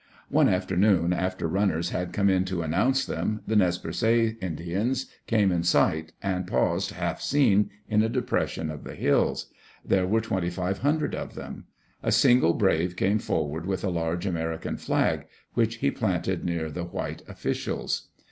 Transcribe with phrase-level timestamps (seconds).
[0.29, 5.51] One afternoon, after runners had come in to announce them, the Nez Perces Indians came
[5.51, 9.51] in sight, and paused, half seen in a depression of the hills.
[9.85, 11.65] There were twenty five hundred of them.
[12.01, 16.83] A single brave came forward with a large American flag, which he planted near the
[16.85, 18.07] white officials.